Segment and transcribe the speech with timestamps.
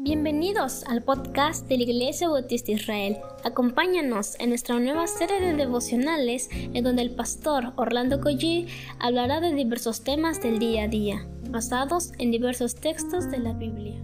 [0.00, 3.18] Bienvenidos al podcast de la Iglesia Bautista Israel.
[3.42, 8.68] Acompáñanos en nuestra nueva serie de devocionales en donde el pastor Orlando Collie
[9.00, 14.00] hablará de diversos temas del día a día, basados en diversos textos de la Biblia.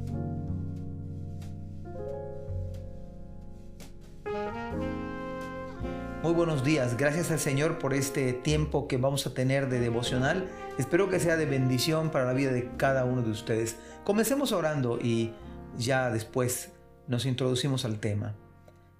[6.25, 10.49] Muy buenos días, gracias al Señor por este tiempo que vamos a tener de devocional.
[10.77, 13.77] Espero que sea de bendición para la vida de cada uno de ustedes.
[14.03, 15.33] Comencemos orando y
[15.79, 16.73] ya después
[17.07, 18.37] nos introducimos al tema.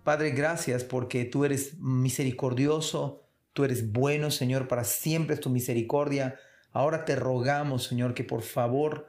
[0.03, 6.39] Padre, gracias porque tú eres misericordioso, tú eres bueno, Señor, para siempre es tu misericordia.
[6.73, 9.09] Ahora te rogamos, Señor, que por favor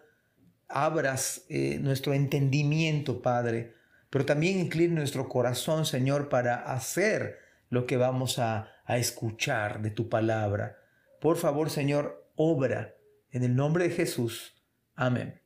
[0.68, 3.76] abras eh, nuestro entendimiento, Padre,
[4.10, 7.40] pero también incline nuestro corazón, Señor, para hacer
[7.70, 10.78] lo que vamos a, a escuchar de tu palabra.
[11.20, 12.96] Por favor, Señor, obra
[13.32, 14.64] en el nombre de Jesús.
[14.96, 15.45] Amén.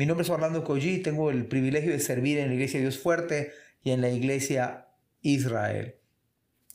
[0.00, 3.52] Mi nombre es Orlando Collí, tengo el privilegio de servir en la Iglesia Dios Fuerte
[3.82, 4.88] y en la Iglesia
[5.20, 5.96] Israel.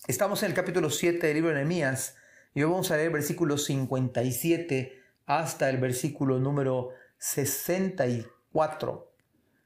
[0.05, 2.17] Estamos en el capítulo 7 del libro de Nehemías
[2.53, 9.11] y hoy vamos a leer el versículo 57 hasta el versículo número 64.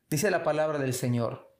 [0.10, 1.54] Dice la palabra del Señor.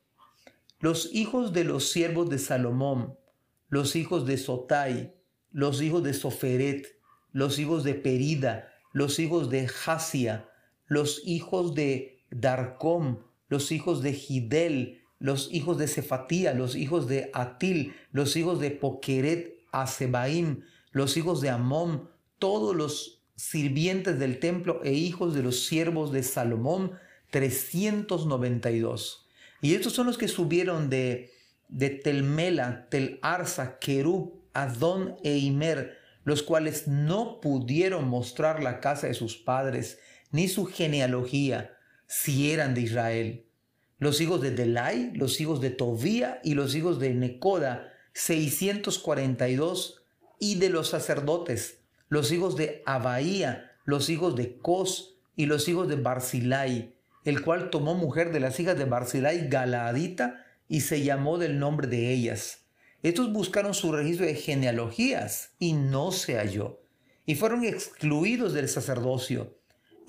[0.80, 3.20] Los hijos de los siervos de Salomón,
[3.68, 5.14] los hijos de Sotai,
[5.52, 6.98] los hijos de Soferet,
[7.34, 10.49] los hijos de Perida, los hijos de Jasia,
[10.90, 17.30] los hijos de Darcom, los hijos de Gidel, los hijos de Cefatía, los hijos de
[17.34, 22.10] Atil, los hijos de Pokeret Asebaim, los hijos de Amón,
[22.40, 26.94] todos los sirvientes del templo e hijos de los siervos de Salomón,
[27.32, 29.28] 392.
[29.62, 31.32] Y estos son los que subieron de,
[31.68, 39.08] de Telmela, Tel Arsa, Kerub, Adón e Imer, los cuales no pudieron mostrar la casa
[39.08, 40.00] de sus padres,
[40.32, 41.76] ni su genealogía,
[42.08, 43.46] si eran de Israel.
[43.98, 50.04] Los hijos de Delai, los hijos de Tobía y los hijos de Necoda, 642,
[50.40, 55.88] y de los sacerdotes, los hijos de Abaía, los hijos de Cos y los hijos
[55.88, 56.96] de Barzilai,
[57.26, 61.88] el cual tomó mujer de las hijas de Barzilai Galaadita y se llamó del nombre
[61.88, 62.66] de ellas.
[63.04, 66.82] Estos buscaron su registro de genealogías y no se halló,
[67.26, 69.59] y fueron excluidos del sacerdocio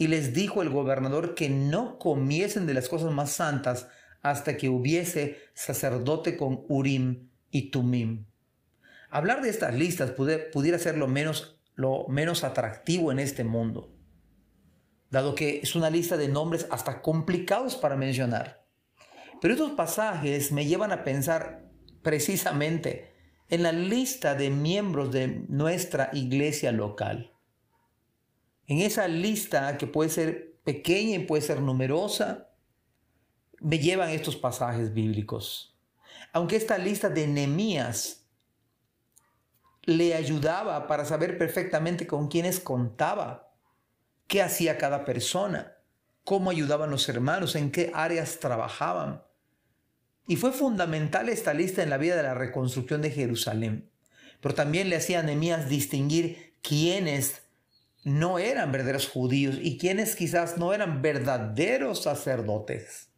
[0.00, 3.86] y les dijo el gobernador que no comiesen de las cosas más santas
[4.22, 8.24] hasta que hubiese sacerdote con Urim y Tumim.
[9.10, 13.92] Hablar de estas listas pudiera ser lo menos, lo menos atractivo en este mundo,
[15.10, 18.64] dado que es una lista de nombres hasta complicados para mencionar.
[19.42, 21.68] Pero estos pasajes me llevan a pensar
[22.00, 23.12] precisamente
[23.50, 27.34] en la lista de miembros de nuestra iglesia local.
[28.70, 32.50] En esa lista que puede ser pequeña y puede ser numerosa,
[33.58, 35.76] me llevan estos pasajes bíblicos.
[36.32, 38.28] Aunque esta lista de Nehemías
[39.82, 43.52] le ayudaba para saber perfectamente con quiénes contaba,
[44.28, 45.76] qué hacía cada persona,
[46.22, 49.24] cómo ayudaban los hermanos, en qué áreas trabajaban.
[50.28, 53.90] Y fue fundamental esta lista en la vida de la reconstrucción de Jerusalén.
[54.40, 57.49] Pero también le hacía a Nehemías distinguir quiénes
[58.02, 63.10] no eran verdaderos judíos y quienes quizás no eran verdaderos sacerdotes.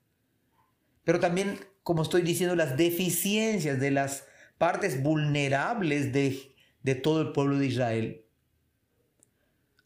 [1.04, 4.24] Pero también, como estoy diciendo, las deficiencias de las
[4.58, 8.24] partes vulnerables de, de todo el pueblo de Israel.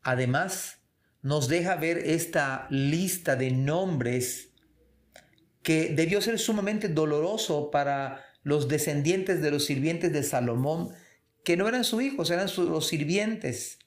[0.03, 0.79] Además,
[1.23, 4.51] nos deja ver esta lista de nombres
[5.63, 10.91] que debió ser sumamente doloroso para los descendientes de los sirvientes de Salomón,
[11.45, 13.81] que no eran sus hijos, eran sus, los sirvientes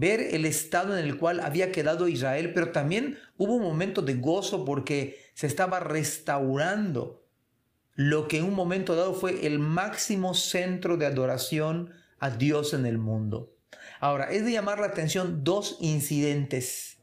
[0.00, 4.14] ver el estado en el cual había quedado Israel, pero también hubo un momento de
[4.14, 7.22] gozo porque se estaba restaurando
[7.94, 12.86] lo que en un momento dado fue el máximo centro de adoración a Dios en
[12.86, 13.54] el mundo.
[14.00, 16.98] Ahora, es de llamar la atención dos incidentes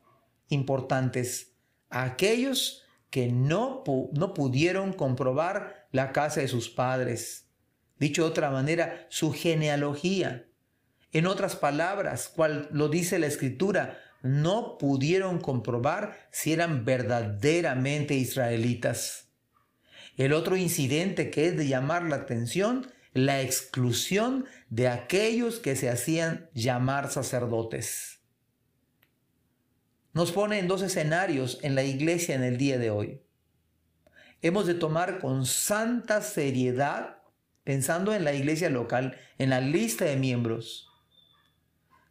[0.50, 1.54] importantes.
[1.90, 7.48] aquellos que no, no pudieron comprobar la casa de sus padres.
[8.00, 10.47] Dicho de otra manera, su genealogía.
[11.14, 19.30] En otras palabras, cual lo dice la escritura, no pudieron comprobar si eran verdaderamente israelitas.
[20.18, 25.90] El otro incidente que es de llamar la atención, la exclusión de aquellos que se
[25.90, 28.20] hacían llamar sacerdotes.
[30.14, 33.22] Nos pone en dos escenarios en la iglesia en el día de hoy.
[34.42, 37.20] Hemos de tomar con santa seriedad,
[37.64, 40.87] pensando en la iglesia local, en la lista de miembros,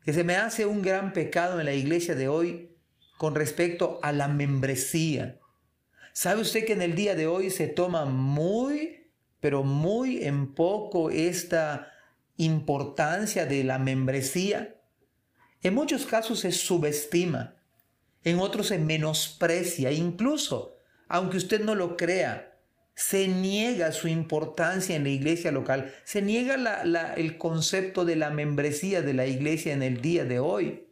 [0.06, 2.70] que se me hace un gran pecado en la iglesia de hoy
[3.18, 5.40] con respecto a la membresía.
[6.12, 9.10] ¿Sabe usted que en el día de hoy se toma muy,
[9.40, 11.92] pero muy en poco esta
[12.36, 14.76] importancia de la membresía?
[15.60, 17.56] En muchos casos se subestima,
[18.22, 20.76] en otros se menosprecia, incluso,
[21.08, 22.55] aunque usted no lo crea,
[22.96, 26.82] se niega su importancia en la iglesia local, se niega
[27.14, 30.88] el concepto de la membresía de la iglesia en el día de hoy.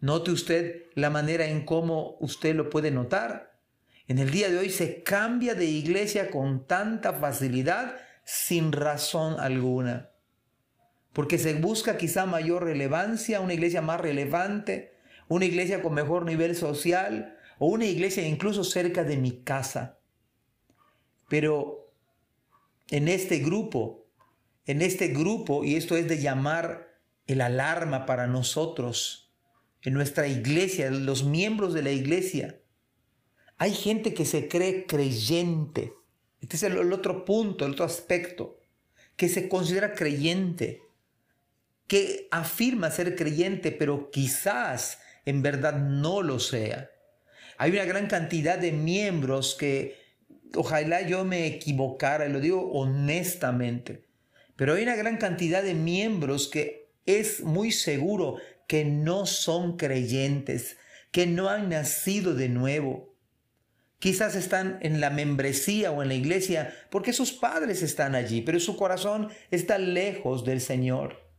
[0.00, 3.58] Note usted la manera en cómo usted lo puede notar.
[4.06, 10.10] En el día de hoy se cambia de iglesia con tanta facilidad sin razón alguna.
[11.14, 14.92] Porque se busca quizá mayor relevancia, una iglesia más relevante,
[15.28, 20.01] una iglesia con mejor nivel social o una iglesia incluso cerca de mi casa.
[21.32, 21.90] Pero
[22.90, 24.06] en este grupo,
[24.66, 29.32] en este grupo, y esto es de llamar el alarma para nosotros,
[29.80, 32.60] en nuestra iglesia, los miembros de la iglesia,
[33.56, 35.94] hay gente que se cree creyente.
[36.42, 38.60] Este es el, otro punto, el otro aspecto,
[39.16, 40.82] que se considera creyente,
[41.86, 46.90] que afirma ser creyente, pero quizás en verdad no lo sea.
[47.56, 50.01] Hay una gran cantidad de miembros que,
[50.56, 54.04] ojalá yo me equivocara, y lo digo honestamente,
[54.56, 60.76] pero hay una gran cantidad de miembros que es muy seguro que no son creyentes,
[61.10, 63.12] que no han nacido de nuevo
[64.02, 68.58] Quizás están en la membresía o en la iglesia porque sus padres están allí, pero
[68.58, 71.30] su corazón está lejos del Señor.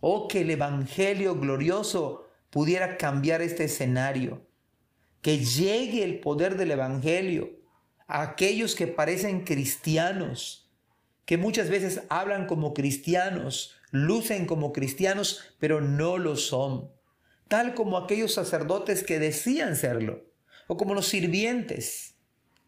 [0.00, 4.46] Oh, que el Evangelio glorioso pudiera cambiar este escenario.
[5.22, 7.48] Que llegue el poder del Evangelio
[8.06, 10.70] aquellos que parecen cristianos,
[11.24, 16.90] que muchas veces hablan como cristianos, lucen como cristianos, pero no lo son.
[17.48, 20.24] Tal como aquellos sacerdotes que decían serlo
[20.66, 22.16] o como los sirvientes,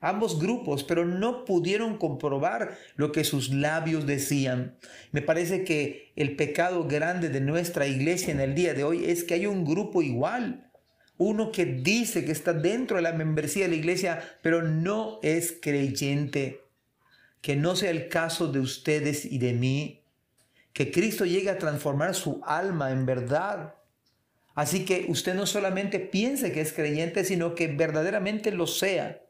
[0.01, 4.77] ambos grupos, pero no pudieron comprobar lo que sus labios decían.
[5.11, 9.25] Me parece que el pecado grande de nuestra iglesia en el día de hoy es
[9.25, 10.68] que hay un grupo igual,
[11.19, 15.55] uno que dice que está dentro de la membresía de la iglesia, pero no es
[15.61, 16.63] creyente.
[17.41, 20.03] Que no sea el caso de ustedes y de mí.
[20.73, 23.75] Que Cristo llegue a transformar su alma en verdad
[24.59, 29.23] Así que usted no solamente piense que es creyente, sino que verdaderamente lo sea.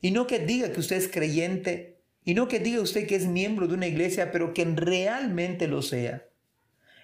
[0.00, 3.26] Y no que diga que usted es creyente, y no que diga usted que es
[3.26, 6.28] miembro de una iglesia, pero que realmente lo sea.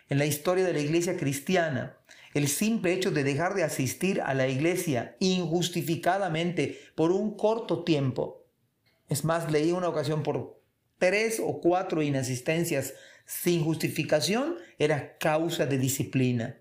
[0.09, 1.97] En la historia de la iglesia cristiana,
[2.35, 8.43] el simple hecho de dejar de asistir a la iglesia injustificadamente por un corto tiempo,
[9.09, 10.59] es más, leí una ocasión por
[10.99, 12.95] tres o cuatro inasistencias
[13.27, 16.57] sin justificación, era causa de disciplina.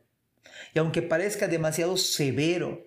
[0.73, 2.83] Y aunque parezca demasiado severo,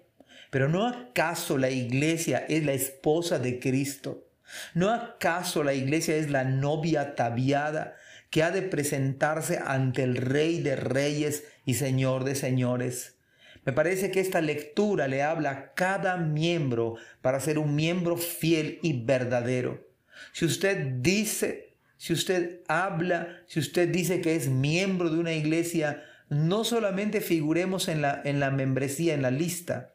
[0.51, 4.29] pero ¿no acaso la iglesia es la esposa de Cristo?
[4.75, 7.97] ¿No acaso la iglesia es la novia ataviada
[8.35, 13.17] que ha de presentarse ante el Rey de Reyes y Señor de Señores?
[13.65, 18.81] Me parece que esta lectura le habla a cada miembro para ser un miembro fiel
[18.83, 19.87] y verdadero.
[20.33, 26.03] Si usted dice, si usted habla, si usted dice que es miembro de una iglesia,
[26.29, 29.95] no solamente figuremos en la, en la membresía, en la lista,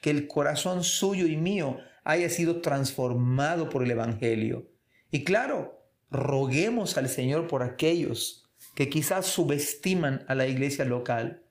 [0.00, 4.68] que el corazón suyo y mío haya sido transformado por el Evangelio.
[5.12, 5.79] Y claro,
[6.10, 11.44] roguemos al Señor por aquellos que quizás subestiman a la iglesia local,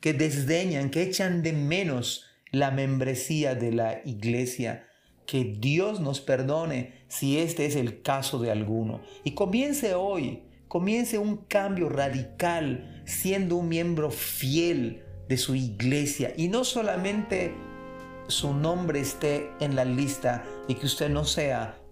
[0.00, 4.86] que desdeñan, que echan de menos la membresía de la iglesia.
[5.26, 9.02] Que Dios nos perdone si este es el caso de alguno.
[9.24, 16.48] Y comience hoy comience un cambio radical siendo un miembro fiel de su iglesia y
[16.48, 17.54] no solamente
[18.28, 21.78] su nombre esté en la lista y que usted no sea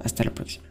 [0.00, 0.69] Hasta la próxima.